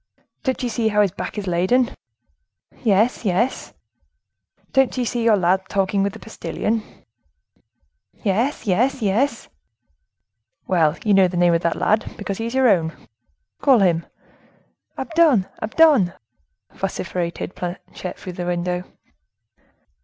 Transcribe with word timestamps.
"Don't 0.41 0.63
you 0.63 0.69
see 0.69 0.87
how 0.87 1.01
his 1.03 1.11
back 1.11 1.37
is 1.37 1.45
laden?" 1.45 1.91
"Yes, 2.83 3.23
yes!" 3.23 3.75
"Don't 4.73 4.97
you 4.97 5.05
see 5.05 5.21
your 5.23 5.37
lad 5.37 5.61
talking 5.69 6.01
with 6.01 6.13
the 6.13 6.19
postilion?" 6.19 6.81
"Yes, 8.23 8.65
yes, 8.65 9.03
yes!" 9.03 9.47
"Well, 10.65 10.97
you 11.03 11.13
know 11.13 11.27
the 11.27 11.37
name 11.37 11.53
of 11.53 11.61
that 11.61 11.75
lad, 11.75 12.15
because 12.17 12.39
he 12.39 12.47
is 12.47 12.55
your 12.55 12.67
own. 12.67 12.93
Call 13.61 13.77
him." 13.77 14.07
"Abdon! 14.97 15.45
Abdon!" 15.61 16.13
vociferated 16.71 17.53
Planchet, 17.53 18.17
from 18.17 18.33
the 18.33 18.45
window. 18.47 18.83